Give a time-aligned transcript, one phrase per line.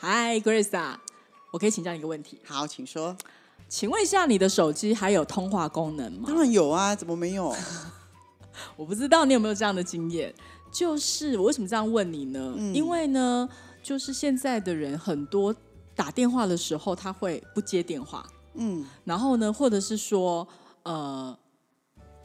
[0.00, 0.96] 嗨，Grace 啊，
[1.50, 3.16] 我可以请教你一个问题，好，请说。
[3.68, 6.22] 请问一下，你的手机还有通话功能吗？
[6.28, 7.52] 当然有啊，怎么没有？
[8.76, 10.32] 我不知道你有没有这样的经验。
[10.70, 12.54] 就是我为什么这样问你呢？
[12.72, 13.48] 因为呢，
[13.82, 15.52] 就是现在的人很多
[15.96, 20.46] 打电话的时候他会不接电话，嗯，然后呢，或者是说，
[20.84, 21.36] 呃，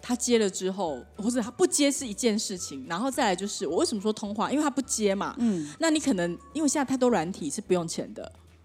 [0.05, 4.51] 他接了之后，或者他不接是一件事情，然后再来就是我为什么说通话？
[4.51, 8.21] 因为他不接嘛，嗯，那你可能因为现在太多软体是不用钱的。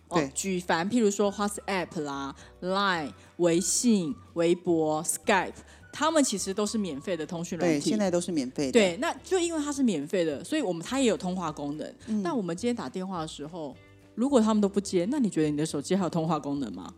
[0.08, 5.52] 哦对举凡譬如说 WhatsApp 啦、Line、微信、微博、Skype，
[5.92, 7.90] 他们其实都是免费的通讯软对，体。
[7.90, 8.72] 现在都是免费的。
[8.72, 11.86] 对，那就因为它是免费的，所以我们它也有通话功能。
[12.06, 13.76] 嗯那我们今天打电话的时候，
[14.14, 16.92] 如果他们都不接，那你觉得你的手机还有通话功能吗？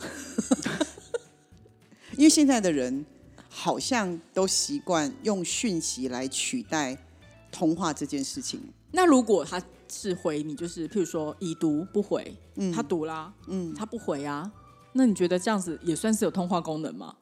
[2.16, 3.04] 因为现在的人
[3.56, 6.98] 好像都习惯用讯息来取代
[7.52, 8.60] 通话这件事情。
[8.90, 14.50] 那如果他是回你，就是譬如说已读不回，嗯他读啦，嗯，他不回啊，
[14.94, 17.14] 那你觉得这样子也算是有通话功能吗？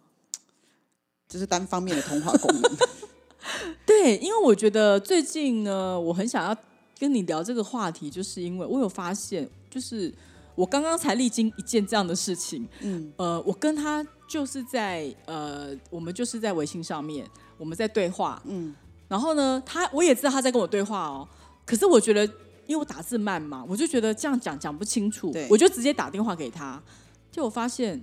[1.29, 2.77] 这是单方面的通话功能。
[3.85, 6.57] 对，因为我觉得最近呢，我很想要
[6.99, 10.11] 跟你聊这个话题，就是因为我有发现，就是
[10.55, 18.75] 我刚刚才历经一件这样的事情，嗯，呃，我跟他就是在呃，我们就是在微信上面，我们在对话，嗯，
[19.07, 21.29] 然后呢，他我也知道他在跟我对话哦，
[21.67, 22.25] 可是我觉得，
[22.67, 26.83] 因为我打字慢嘛，我就觉得这样讲讲不清楚对，我就直接打电话给他，
[27.31, 28.03] 结果发现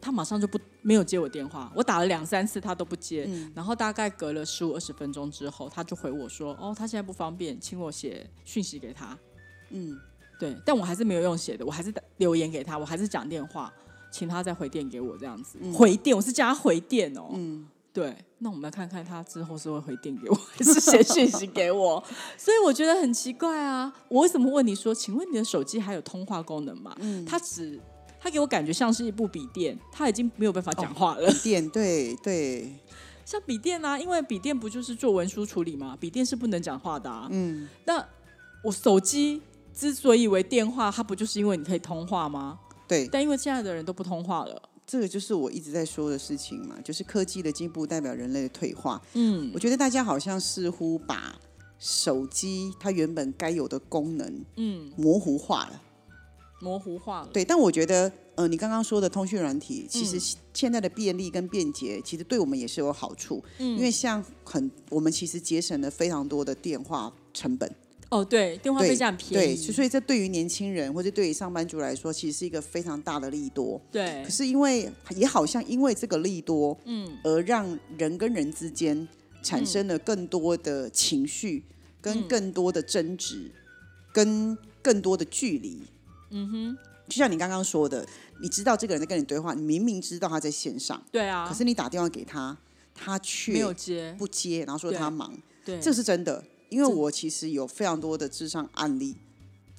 [0.00, 9.14] 他马上就不没有接我电话，我打了两三次他都不接，然后大概隔了十五二十分钟之后，他就回我说：“哦，他现在不方便，请我写讯息给他。”
[9.68, 10.00] 嗯，
[10.38, 13.70] 对，但我还是没有用写的，我还是留言给他，我还是讲电话，
[14.10, 15.58] 请他再回电给我这样子。
[15.72, 17.30] 回电，我是叫他回电哦。
[17.32, 22.02] 嗯，对，那我们来看看他之后是会回电给我，还是写讯息给我？
[22.36, 26.94] 所以我觉得很奇怪啊，我为什么问你说，请问你的手机还有通话功能吗？
[27.00, 27.80] 嗯，他只
[28.20, 31.32] 他给我感觉像是一部笔电，他已经没有办法讲话了。
[31.42, 32.70] 电对对，
[33.24, 35.96] 像笔电啊，因为笔电不就是做文书处理吗？
[35.98, 37.28] 笔电是不能讲话的啊。
[37.30, 38.04] 嗯，那
[38.62, 39.40] 我手机
[39.72, 42.58] 之所以为电话，它不就是因为你可以通话吗？
[42.90, 49.00] 对，但因为现在的人都不通话了，这个就是我一直在说的事情嘛，就是科技的进步代表人类的退化。
[49.14, 51.38] 嗯我觉得大家好像似乎把
[51.78, 55.80] 手机它原本该有的功能嗯，模糊化了。
[56.60, 57.28] 模糊化了。
[57.32, 63.42] 对，但我觉得，呃，你刚刚说的通讯软体，其嗯实现在的便利跟便捷，其实对我们也是有好处。
[63.58, 67.72] 嗯因为像很，我们其实节省了非常多的电话成本。
[68.10, 73.80] 哦，对，电话费这样便宜对，宜，所以这对于年轻人或者对于上班族来说，其实是一个非常大的利多。
[73.90, 79.06] 对可是因为也好像因为这个利多，嗯，而让人跟人之间
[79.42, 83.48] 产生了更多的情绪，嗯跟更多的争执，
[84.12, 85.80] 跟更多的距离。
[86.30, 86.78] 嗯哼，
[87.08, 88.04] 就像你刚刚说的，
[88.42, 92.58] 你知道这个人在跟你对话，你明明知道他在线上，对啊，可是你打电话给他，
[92.92, 95.32] 他却没有接，不接，然后说他忙，
[95.64, 96.42] 对，这是真的。
[96.70, 99.16] 因为我其实有非常多的智商案例，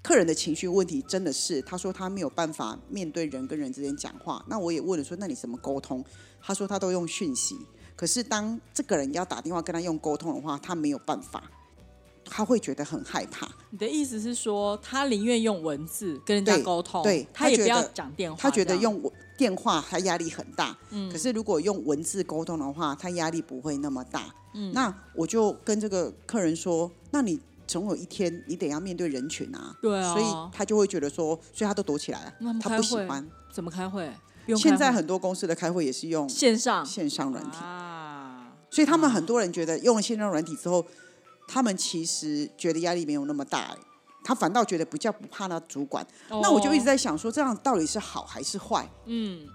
[0.04, 4.44] 客人的情绪问题真的是，他说他没有办法面对人跟人之间讲话。
[4.48, 6.04] 那我也问了说，那你怎么沟通？
[6.42, 7.58] 他说他都用讯息，
[7.96, 11.50] 可是当这个人要打电话跟他用沟通的话，他没有办法，
[12.26, 13.50] 他会觉得很害怕。
[13.70, 19.02] 你的意思是说，他宁愿用文字跟人家沟通，对他也不要讲电话，他觉得用
[19.42, 20.78] 电话他压力很大，
[21.12, 24.32] 可是如果用文字沟通的话，他压力不会那么大。
[24.72, 30.26] 那我就跟这个客人说，那你总有一天你得要面对人群啊，对啊，所以
[30.56, 33.28] 他就会觉得说，所以他都躲起来了那他不喜欢。
[33.52, 34.14] 怎么开会？
[34.56, 36.86] 现在很多公司的开会也是用线上。
[36.86, 40.86] 线上软体，啊，所以他们很多人觉得用了线上软体之后，
[41.48, 43.78] 他们其实觉得压力没有那么大、欸
[44.24, 46.06] 他反倒觉得比较不怕那主管。
[46.30, 48.90] 那我就一直哦在想说，这样到底是好还是坏？
[49.06, 49.48] 嗯，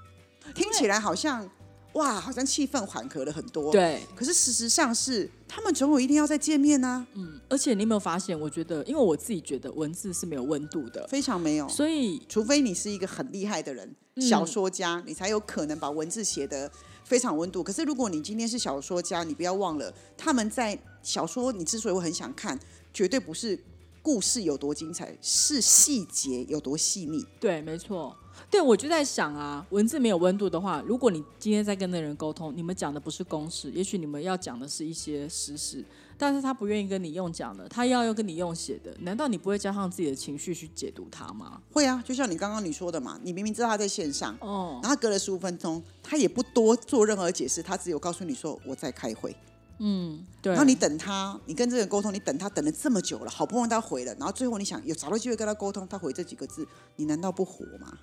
[0.54, 1.48] 听起来好像
[1.94, 3.72] 哇，好像气氛缓和了很多。。
[3.72, 8.38] 对，可是事实上是，他们总有一天要再见面呢、嗯，而且你有没有发现？
[8.38, 11.68] 我觉得，因为我自己觉得文字是没有温度的，非常没有。
[11.68, 16.70] 所以除非你是一个很厉害的人，嗯小说家，你才有可能把文字写得
[17.04, 17.62] 非常温度。
[17.62, 22.58] 可是如果你今天是小说家，你不要忘了，他们在小说，你之所以会很想看，
[22.92, 23.58] 绝对不是
[24.06, 27.26] 故事有多精彩，是细节有多细腻。
[27.40, 28.16] 对，没错。
[28.48, 35.84] 对，我就在想啊，文字没有温度的话，如果你今天在跟那人沟通，你们讲的不是公事，也许你们要讲的是一些实事，
[36.16, 41.60] 但是他不愿意跟你用讲的，他要用跟你用写的，难道你不会加上自己的情绪去解读他吗？
[41.72, 49.34] 会啊，就像你刚刚你说的嘛，你明明知道他在线上，哦，然后隔了十五分钟，他也不多做任何解释，他只有告诉你说我在开会。
[49.78, 50.52] 嗯，对。
[50.52, 57.98] 然后你等他，你跟这个人沟通，你等他等了这么久了，好不容易他回了，然后最后你想有找到机会跟他沟通，他回这几个字，你难道不火吗？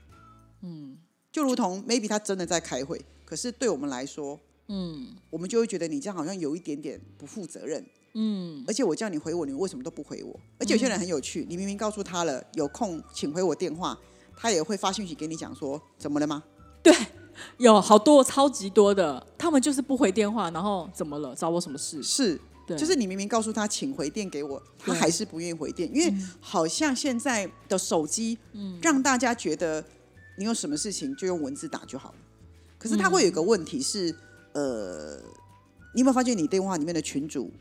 [0.62, 0.98] 嗯，
[1.31, 7.84] 就如同 maybe 他真的在开会，可是对我们来说，嗯，我们就会觉得你这样好像有一点点不负责任。
[8.16, 10.40] 嗯，而且我叫你回我，你为什么都不回我？
[10.60, 13.98] 而且有些人很有趣，你明明告诉他了有空请回我电话，
[14.38, 16.44] 他也会发信息给你讲说怎么了吗？
[16.84, 16.94] 对，
[17.58, 21.36] 有好多超级多的，他们就是不回电话，然后怎么了？
[21.36, 22.02] 找我什么事？
[22.04, 29.84] 是，对，就是你明明告诉他请回电给我，他还是不愿意回电，因为好像现在的手机，嗯让大家觉得
[30.38, 32.16] 你有什么事情就用文字打就好了。
[32.78, 34.14] 可是他会有一个问题是，
[34.52, 35.16] 呃，
[35.94, 37.52] 你有没有发现你电话里面的群主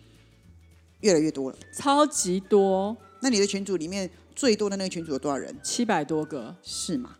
[1.00, 1.56] 越来越多了？
[1.72, 5.56] 超级多，那你的群组里面最多的那个群组有多少人？
[5.62, 6.56] 七百多个。
[6.62, 7.16] 是吗？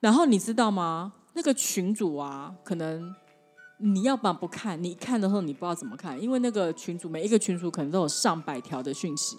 [0.00, 1.12] 然后你知道吗？
[1.34, 3.14] 那个群主啊，可能
[3.78, 9.36] 你要不然不看，你看的时候你不知道怎么看，因为那个群主每一个群主可能都有上百条的讯息。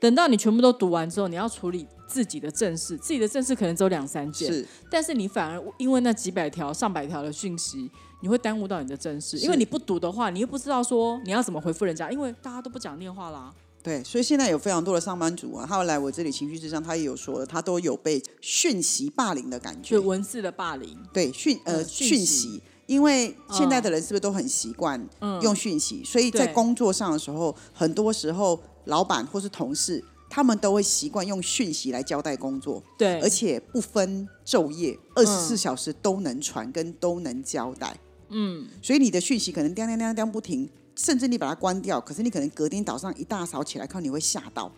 [0.00, 7.90] 等到你全部都读完之后，你要处理自己的正事，自己的正事可能只有两三件，是但是你反而因为那几百条、上百条的讯息，
[8.22, 13.52] 你会耽误到你的正事，因为你不读的话，你又不知道说你要怎么回复人家，因为大家都不讲电话啦。
[13.82, 19.96] 对，所以现在有非常多的上班族啊，他要来我这里情绪智商，他也有说了，他都有被讯息霸凌的感觉。
[19.96, 20.02] 就。
[20.02, 25.00] 文字的霸凌，对讯呃嗯讯息，因为现在的人是不是都很习惯
[25.42, 37.98] 用讯息，所以在工作上的时候，很多时候老板或是同事，他们都会习惯用讯息来交代工作，对，而且不分昼夜，二十四小时都能传跟都能交代。
[38.30, 44.70] 嗯，所以你的讯息可能叮叮叮叮不停，甚至你把它关掉，可是你可能隔天早上一大早起来看，你会吓到。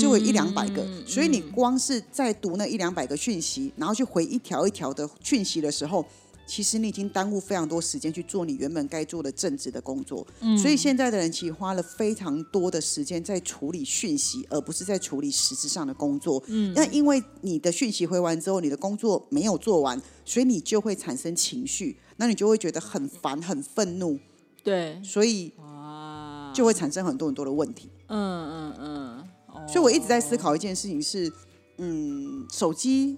[0.00, 6.06] 就会一两百个，所以你光是在读那一两百个讯息，然后去回一条一条的讯息的时候，
[6.46, 10.24] 其实你已经耽误非常多时间去做你原本该做的正职的工作。
[10.56, 16.40] 所以现在的人其实花了非常多的时间在处理讯息，而不是在处理实质上的工作。
[16.46, 24.20] 嗯，那因为你的讯息回完之后，你的工作没有做完，所以你就会产生情绪，那你就会觉得很烦、很愤怒，
[24.64, 27.90] 对所以啊，就会产生很多很多的问题。
[28.08, 31.32] 嗯嗯嗯，哦所以我一直在思考一件事情是，
[31.76, 33.16] 嗯，手机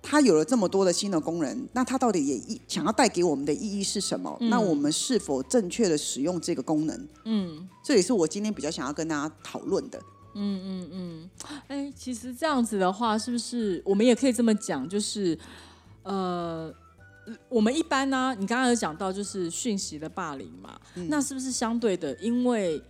[0.00, 4.36] 它有了这么多的新的功能，那它到底也意想要带给我们的意义是什么？
[4.40, 7.08] 那我们是否正确的使用这个功能？
[7.24, 10.00] 嗯这也是我今天比较想要跟大家讨论的。
[10.34, 11.30] 嗯嗯嗯，
[11.68, 14.88] 哎，其实这样子的话，是不是我们也可以这么讲？
[14.88, 15.38] 就是
[16.04, 16.72] 呃，
[17.48, 22.82] 我们一般呢、你刚刚有讲到就是讯息的霸凌嘛，那是不是相对的，因为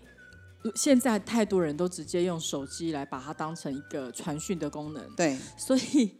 [0.74, 6.10] 现在太多人都直接用手机来把它当成一个传讯的功能，对， 所以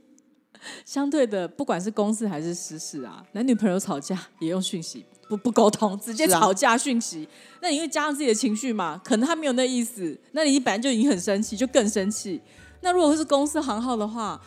[0.85, 7.29] 相对的，不管是公事还是私事啊，男女朋友吵架也用讯息，不不沟通，直接吵架讯息。
[7.61, 9.01] 那你会加上自己的情绪嘛？
[9.05, 12.41] 可能他没有那意思，那你本来就已经很生气，就更生气。
[12.81, 14.41] 那如果是公司行号的话，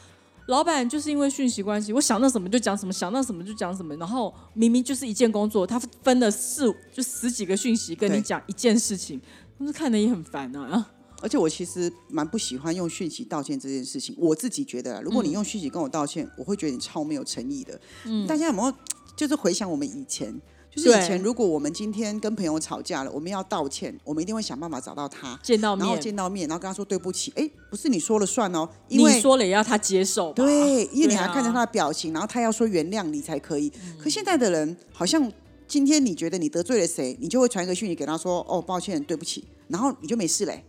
[0.48, 9.20] 老板就是因为讯息关系，我想到什么就讲什么，想到什么就讲什么，然后明明就是一件工作，他分了四就十几个讯息跟你对讲一件事情，
[9.58, 10.92] 那看的也很烦啊。
[11.22, 14.16] 而且我其实蛮不喜欢用讯息道歉这件事情。
[14.20, 17.80] 我自己觉得啦，如果你用讯息跟我道歉，我会觉得你超没有诚意的。
[18.04, 18.74] 嗯，大家有没有
[19.16, 20.40] 就是回想我们以前？
[20.76, 27.32] 就是以前，如果我们今天跟朋友吵架了，我们要道歉，我们一定会想办法找到他，见到然后面，见到面，然后跟他说对不起。
[27.36, 30.34] 哎，不是你说了算哦，因为你说了也要他接受。
[30.34, 33.72] 对，因为你还看着他的表情，然后他要说原谅你才可以。
[33.86, 35.32] 嗯可现在的人好像
[35.68, 40.64] 今天你觉得你得罪了谁，你就会传一个讯息给他说哦抱歉对不起，然后你就没事嘞。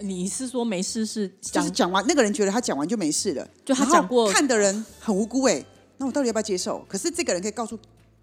[0.00, 5.64] 你是说没事是就讲是讲完那个人觉得他讲完就没事了，就他讲过看的人很无辜哎，
[5.96, 6.84] 那我到底要不要接受？
[6.86, 7.76] 可是这个人可以告诉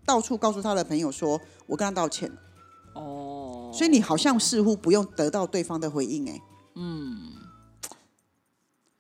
[0.06, 2.38] 到处告诉他的朋友说我跟他道歉了，
[2.94, 6.42] 哦，所以你好像似乎不用得到对方的回应哎。
[6.76, 7.32] 嗯。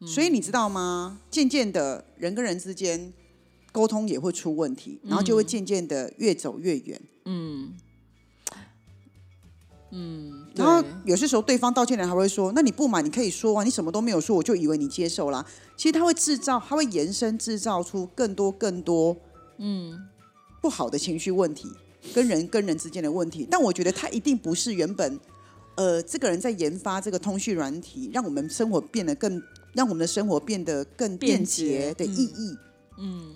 [0.05, 1.19] 所以你知道吗？
[1.31, 3.11] 渐渐的，人跟人之间
[3.71, 7.01] 沟通也会出问题，然后就会渐渐的越走越远。
[7.23, 7.73] 嗯
[9.91, 15.43] 嗯，然后有些时候对方道歉的人还会说：“那你不满你可以说啊，你什么都没有说，我就以为你接受啦。”
[15.77, 19.15] 其实他会制造，他会延伸制造出更多更多
[19.57, 20.07] 嗯
[20.65, 21.71] 不好的情绪问题，
[22.11, 23.47] 跟人跟人之间的问题。
[23.51, 25.19] 但我觉得他一定不是原本
[25.75, 29.39] 呃，这个人在研发这个通讯软体，让我们生活变得更，
[29.73, 32.57] 让我们的生活变得更便捷的意义。
[32.97, 33.35] 嗯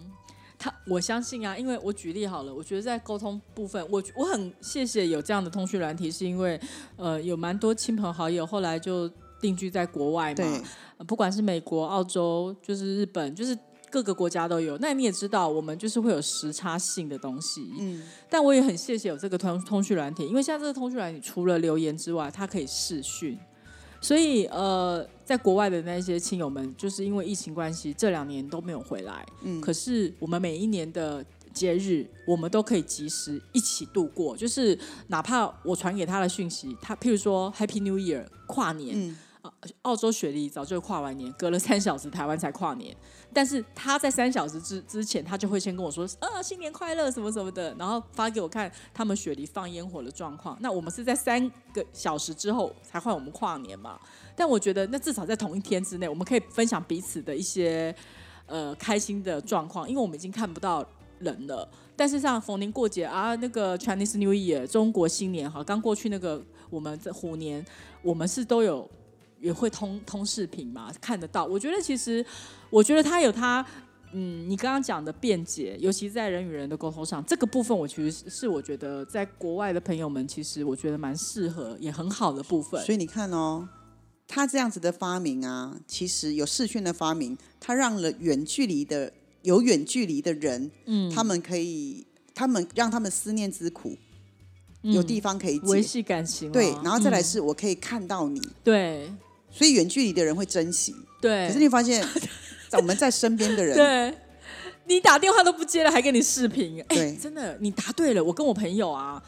[0.57, 6.59] 他我相信啊，因为我举例好了，我觉得在沟通部分，我我很谢谢有这样的通讯软体，是因为
[6.97, 9.07] 呃有蛮多亲朋好友后来就
[9.39, 10.63] 定居在国外嘛，
[10.97, 13.55] 呃不管是美国、澳洲，就是日本，就是
[13.91, 14.77] 各个国家都有。
[14.77, 23.37] 那你也知道，我们就是会有时差性的东西，嗯，但我也很谢谢有这个通通讯软体，因为现在这个通讯软体除了留言之外，它可以视讯。
[24.01, 29.25] 所以，呃，在国外的那些亲友们，就是因为疫情关系，这两年都没有回来。
[29.43, 31.21] 嗯，可是我们每一年的
[31.53, 34.37] 节日，我们都可以及时一起度过。
[34.37, 39.17] 就是哪怕我传给他的讯息，他譬如说 Happy New Year 跨年，
[39.83, 42.95] 澳洲雪梨早就跨完年，隔了三小时，台湾才跨年。
[43.31, 50.57] 但是他在三小时之之前，他就会先跟我说：“啊，新年快乐什么什么的。”然后发给我看他们雪梨放烟火的状况。
[50.59, 53.97] 那我们是在三个小时之后才换我们跨年嘛？
[54.35, 57.95] 但我觉得那至少在同一天之内，我们可以分享彼此的一些
[58.45, 60.85] 呃开心的状况，因为我们已经看不到
[61.19, 61.69] 人了。
[61.95, 67.65] 但是像逢年过节啊，那个 Chinese New Year 中国新年哈，刚过去那个我们这虎年，
[68.01, 68.89] 我们是都有
[69.39, 71.45] 也会通通视频嘛，看得到。
[71.45, 72.25] 我觉得其实，
[72.69, 73.65] 我觉得他有他，
[74.11, 82.83] 嗯，你刚刚讲的辩解，尤其在人与人的沟通上，这个部分我其实是是我觉得在国外的朋友们，其实我觉得蛮适合，也很好的部分。
[82.83, 83.67] 所以你看哦，
[84.27, 89.11] 他这样子的发明啊，其实有视讯的发明，他让了远距离的
[89.43, 92.05] 有远距离的人，嗯，他们可以，
[92.35, 93.95] 他们让他们思念之苦。
[94.81, 99.13] 有地方可以解，维系感情啊、对，然后再来嗯是我可以看到你，对
[99.51, 100.95] 所以远距离的人会珍惜。
[101.21, 102.05] 对，可是你发现，
[102.69, 104.17] 在我们在身边的人，对，
[104.85, 108.23] 你打电话都不接了，还跟你视频，哎、对真的，你答对了。
[108.23, 109.21] 我跟我朋友啊，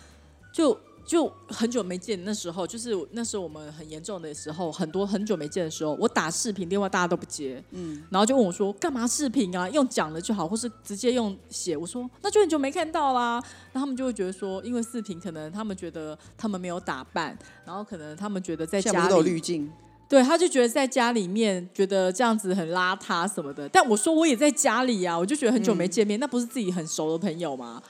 [0.54, 9.70] 就就很久没见，那时候就是那时候我们很严重的时候，很多很久没见的时候，我打视频电话大家都不接，嗯，然后就问我说干嘛视频啊？
[9.70, 11.75] 用讲的就好，或是直接用写。
[11.75, 19.70] 我说那就很久没看到啦，那他们就会觉得说，因为视频可能他们觉得他们没有打扮，然后可能他们觉得在家里滤镜？
[20.12, 23.70] 对，他就觉得在家里面觉得这样子很邋遢什么的。
[23.70, 27.82] 但我说我也在家里啊，我就觉得很久没见面，那不是自己很熟的朋友吗？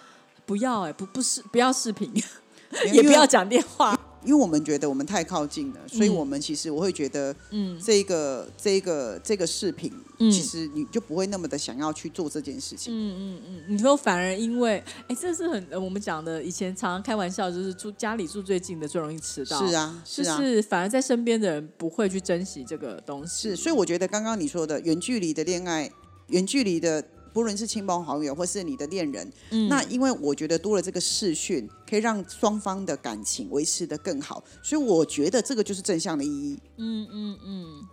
[0.45, 2.13] 不要哎、不不是不要视频，
[2.93, 3.99] 也不要讲电话。
[4.23, 12.93] 因为我们觉得我们太靠近了，所以我们其实我会觉得，嗯，这个这个这个视频，嗯其实你就不会那么的想要去做这件事情。
[12.93, 19.67] 嗯嗯嗯你说反而因为哎，这是很、呃我们讲的，以前常常开玩笑，就是住家里住最近的最容易迟到。
[19.67, 23.49] 是，啊，是啊，就是反而在身边的人不会去珍惜这个东西。
[23.49, 25.91] 是，所以我觉得刚刚你说的远距离的恋爱，
[26.27, 27.03] 远距离的。
[27.33, 36.59] 不论是亲朋好友或是你的恋人，嗯那因为我觉得多了这个视讯，可以让双方的感情维持的更好，所以我觉得这个就是正向的意义。
[36.77, 37.87] 嗯嗯嗯，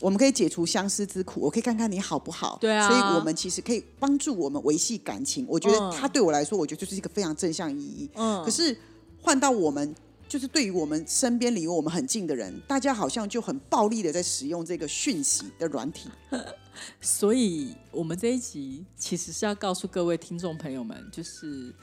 [0.00, 2.58] 我们可以解除相思之苦，我可以看看你好不好。
[2.60, 5.44] 对啊所以我们其实可以帮助我们维系感情。
[5.48, 8.08] 我觉得嗯它对我来说，我觉得就是一个非常正向意义。
[8.14, 8.76] 嗯可是
[9.20, 9.94] 换到我们，
[10.28, 16.08] 就是对于我们身边离我们很近的人，大家好像就很暴力的在使用这个讯息的软体。
[17.00, 21.74] 所以我们这一集其实是要告诉各位听众朋友们，就是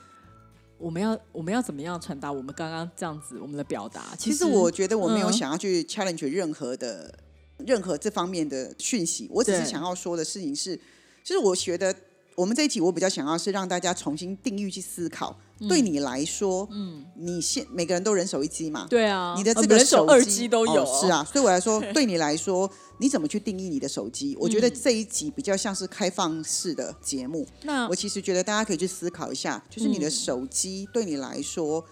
[0.78, 4.12] 我们要我们要怎么样传达我们刚刚这样子我们的表达。
[4.12, 7.18] 实其实我觉得我没有嗯想要去 challenge 任何的、
[7.58, 10.76] 任何这方面的讯息，我只是想要说的事情是，
[11.24, 11.96] 就是我觉得
[12.36, 15.68] 我们这一集我比较想要是让大家重新定义去思考，嗯。
[15.68, 24.36] 对你来说，嗯，你现每个人都人手一机嘛，对啊，你的这个呃人手二机机都有、哦是，啊，所以我来说， 对你来说，你怎么去定义你的手机？
[24.40, 24.62] 我觉嗯。
[24.62, 31.84] 得这一集比较像是开放式的节目，那我其实觉得大家可以去思考一下，就是你的手机对你来说，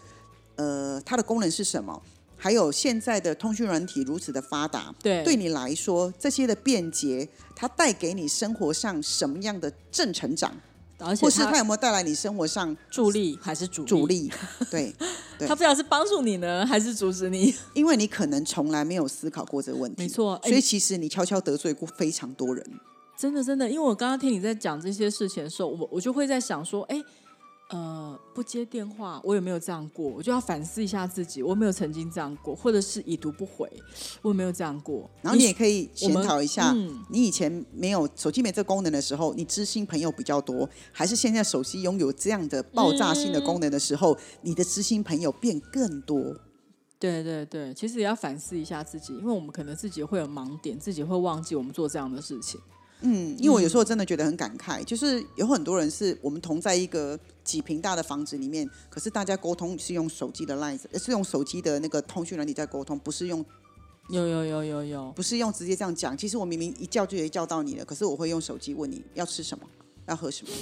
[0.56, 2.02] 呃，它的功能是什么？
[2.44, 10.52] 还有现在的通讯软体如此的发达，对对你来说，这些的便捷，它带给你生活上什么样的正成长，
[10.98, 13.88] 而且或是它它有没有带来你生活上助力还是主力？
[13.88, 14.32] 阻力？
[14.72, 14.92] 对，
[15.38, 17.54] 对它不知道是帮助你呢，还是阻止你？
[17.76, 22.66] 因为你可能从来没有思考过这个问题，没错哎所以其实你悄悄得罪过非常多人。
[23.16, 27.00] 真的真的，因为我刚刚听你在讲这些事情的时候，我我就会在想说，哎，
[27.72, 30.06] 呃，不接电话，我有没有这样过？
[30.06, 33.72] 我就要反思一下自己，我有没有曾经这样过，或者是已读不回，
[34.22, 35.10] 我有没有这样过？
[35.22, 46.36] 然后你也可以检讨一下，嗯你以前没有手机没这功能的时候，你知心朋友比较多，还是现在手机拥有这样的爆炸性的功能的时候，你的知心朋友变更多？
[47.00, 52.60] 对对对，其实也要反思一下自己，因为我们可能自己会有盲点，自己会忘记我们做这样的事情。
[53.02, 63.44] 嗯，因为我有时候真的觉得很感慨，就是有很多人是我们同在一个几平大的房子里面，可是大家沟通是用手机的 line，呃是用手机的那个通讯软体在沟通，不是用
[64.10, 66.16] 有有有有有，不是用直接这样讲。
[66.18, 69.66] 其实我明明一叫就可以叫到你了，可是我会用手机问你要吃什么，
[70.08, 70.54] 要喝什么。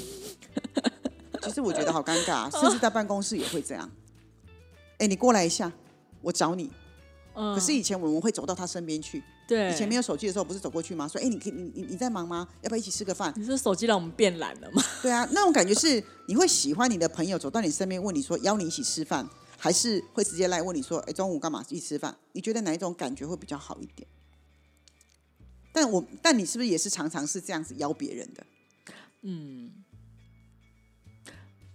[1.44, 3.90] 其实我觉得好尴尬，甚至在办公室也会这样。
[5.00, 5.72] 哎，你过来一下，
[6.22, 6.70] 我找你。
[7.34, 11.08] 嗯，可是以前我们会走到他身边去，对，以前没有手机的时候，不是走过去吗？
[11.08, 12.48] 说，哎，你可以你你你在忙吗？
[12.62, 13.34] 要不要一起吃个饭？
[13.36, 14.84] 你说手机让我们变懒了吗？
[15.02, 19.28] 对啊，那种感觉是你会喜欢你的朋友走到你身边问你说邀你一起吃饭，
[19.58, 22.16] 还是会直接来问你说，哎，中午干嘛一起吃饭？
[22.34, 24.08] 你觉得哪一种感觉会比较好一点？
[25.74, 28.46] 但我但你是不是也是常常是这样子邀别人的？
[29.24, 29.72] 嗯，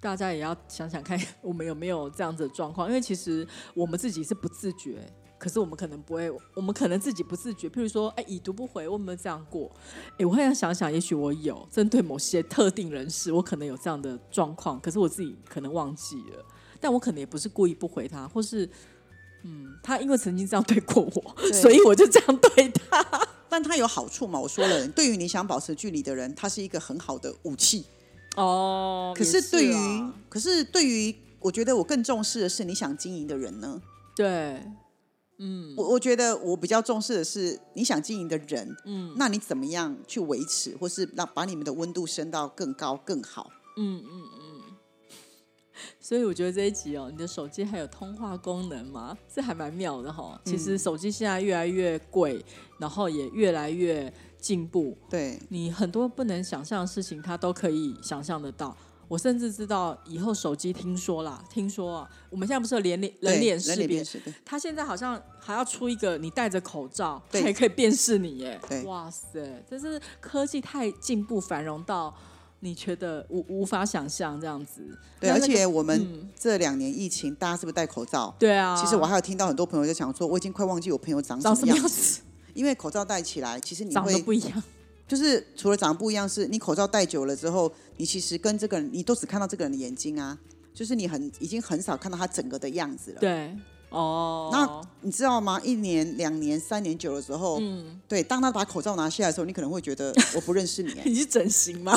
[0.00, 2.86] 大家也要想想看， 我们有没有这样子的状况？
[2.88, 5.12] 因为其实我们自己是不自觉，
[5.44, 7.68] 可是我们可能不会，我们可能自己不自觉。
[7.68, 9.70] 譬如说，哎，已读不回，我有没有这样过？
[10.16, 16.42] 哎，我会要想想，也许我有针对某些特定人士，我可能有这样的状况，可是我自己可能忘记了，
[16.80, 18.66] 但我可能也不是故意不回他，或是，
[19.42, 23.28] 嗯，他因为曾经这样对过我，所以我就这样对他。
[23.50, 24.40] 但他有好处嘛？
[24.40, 27.84] 我说了，对于你想保持距离的人，他是一个很好的武器。
[28.36, 29.74] 哦，可是对于，
[30.30, 33.82] 可是对于，我觉得我更重视的是你想经营的人呢。
[34.16, 34.62] 对，
[35.38, 43.50] 嗯，我我觉得我比较重视的是你想经营的人，嗯，那你怎么样去维持，或是让把你们的温度升到更高更好？
[43.76, 44.60] 嗯嗯嗯。
[46.00, 49.18] 所以我觉得这一集哦，你的手机还有通话功能吗？
[49.34, 50.40] 这还蛮妙的哈。
[50.44, 52.44] 其实手机现在越来越贵，
[52.78, 54.96] 然后也越来越进步。
[55.10, 58.76] 对，你很多不能想象的事情，它都可以想象得到。
[59.08, 64.34] 我甚至知道以后手机听说啦，听说啊，我们现在不是有脸脸人脸识别？
[64.44, 68.60] 他现在好像还要出一个，你戴着口罩，它也可以辨识你耶。
[68.84, 72.14] 哇塞，这是科技太进步繁荣到。
[72.60, 74.80] 你觉得无无法想象这样子？
[75.20, 78.34] 对，而且我们这两年疫情，大家是不是戴口罩？
[78.38, 78.74] 对啊。
[78.74, 82.22] 其实我还有听到很多朋友在讲说，我已经快忘记我朋友长什么样子，
[82.54, 84.62] 因为口罩戴起来，其实你会不一样。
[85.06, 90.38] 就是除了长得不一样，是你口罩戴久了之后，你其实跟这个人，你都只看到这个人的眼睛啊，
[90.72, 93.20] 就是你很已经很少看到他整个的样子了。
[93.20, 93.56] 对。
[93.90, 95.60] 哦，那你知道吗？
[95.62, 100.92] 一年、两年、三年久的时候，嗯，对，当他把口罩拿下来的时候，你可能会觉得 我不认识你。
[101.04, 101.96] 你是整形吗？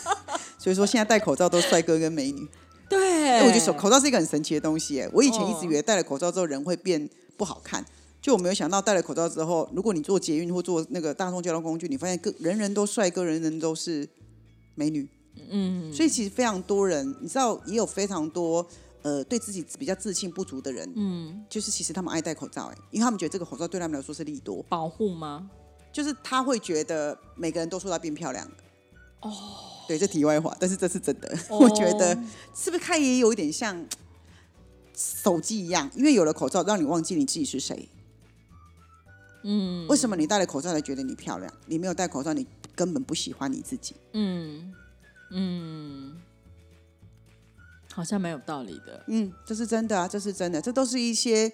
[0.58, 2.48] 所以说现在戴口罩都是帅哥跟美女。
[2.88, 5.02] 对，我觉得口罩是一个很神奇的东西。
[5.02, 7.84] 哎，我以前一直以为戴了口罩之后人会变不好看，
[8.22, 14.08] 就我没有想到戴了口罩之后，如果你坐捷运或坐那个大众交通工具，你发现个人人都帅哥，人人都是
[14.74, 15.06] 美女。
[15.50, 18.66] 嗯，所以其实非常多人，你知道也有非常多。
[19.02, 25.48] 呃，对自己比较自信不足的人，嗯，就是其实他们爱戴口罩，哎，因为他们觉得这个口罩对他们来说是利多，保护吗？
[25.92, 28.54] 就是他会觉得每个人都说他变漂亮了。
[29.20, 29.30] 哦，
[29.86, 31.38] 对，这题外话，但是这是真的。
[31.48, 32.18] 我觉得
[32.52, 33.86] 是不是看也有一点像
[34.92, 37.88] 手机一样，因为有了口罩，让你忘记你自己是谁。
[39.44, 41.52] 嗯，为什么你戴了口罩才觉得你漂亮？
[41.66, 42.44] 你没有戴口罩，你
[42.74, 43.94] 根本不喜欢你自己。
[44.14, 44.74] 嗯嗯。
[47.96, 51.50] 好像蛮有道理的，嗯，这是真的啊，这是真的，这都是一些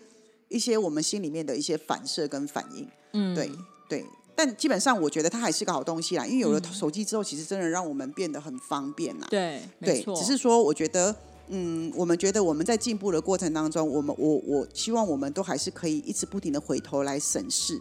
[0.49, 3.49] 一些我们心里面的一些反射跟反应，嗯，对
[3.89, 11.15] 对，但基本上我觉得它还是个好东西啦，因为有了手机之后，其实真的让我们变得很方便啦，对对，只是说我觉得，
[11.47, 17.81] 嗯，我们觉得我们在进步的过程当中，我们我我希望我们都还是可以一直不停的回头来审视，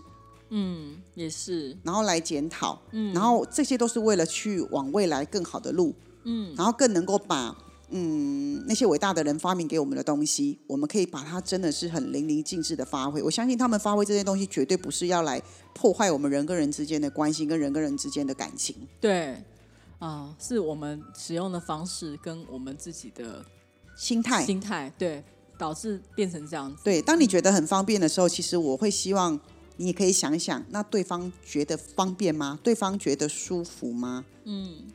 [0.50, 5.96] 嗯，也是，然后来检讨，嗯，然后这些都是为了去往未来更好的路，
[6.26, 7.58] 嗯，然后更能够把。
[7.94, 13.22] 嗯，那些伟大的人发明给我们的东西，我们可以把它真的是很淋漓尽致的发挥。
[13.22, 15.42] 我相信他们发挥这些东西，绝对不是要来
[15.74, 18.76] 破坏我们人跟人之间的关系，跟人跟人之间的感情。
[19.02, 19.44] 对，
[20.00, 23.46] 啊，是我们使用的方式跟我们自己的
[23.98, 25.22] 心态，心态对，
[25.58, 26.82] 导致变成这样子。
[26.86, 29.38] 对，当你觉得很方便的时候，其实我会希望
[29.76, 32.58] 你也可以想想，那对方觉得方便吗？
[32.64, 34.24] 对方觉得舒服吗？
[34.46, 34.88] 嗯。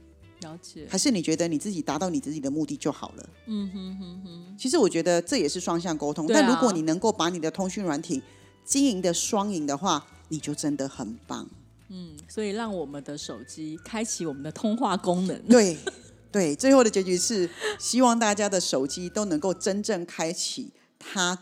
[0.47, 3.29] 了解，还是你觉得你自己达到你自己的目的就好了？
[3.47, 4.57] 嗯哼哼哼。
[4.57, 8.23] 其实我觉得这也是双向沟通，但如果你能够把你的通讯软体
[8.65, 11.49] 经营的双赢的话，你就真的很棒。
[11.89, 15.41] 嗯，所以让我们的手机开启我们的通话功能。
[15.49, 15.77] 对
[16.33, 21.39] 对，最后的结局是希望大家的手机都能够真正开启它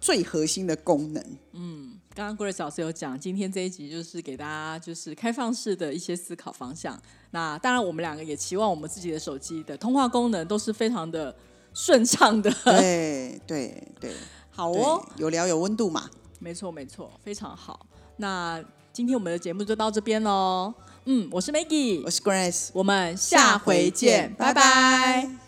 [0.00, 1.24] 最核心的功能。
[1.52, 1.87] 嗯。
[2.18, 7.00] 刚刚 Grace 老师有讲，今天这一集就是给大家就是开放式的一些思考方向。
[7.30, 11.32] 那当然，我们两个也期望我们自己的手机的通话功能都是非常的
[11.72, 12.50] 顺畅的。
[12.64, 14.12] 对对对，
[14.50, 16.10] 好哦，有聊有温度嘛？
[16.40, 17.86] 没错没错，非常好。
[18.16, 18.60] 那。
[18.90, 20.74] 今天我们的节目就到这边喽。
[21.04, 25.47] 嗯，我是 Maggie，我是 Grace，我们下回见，拜拜。